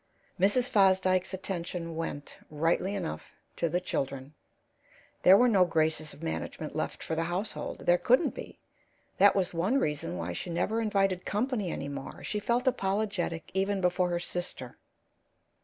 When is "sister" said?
14.19-14.75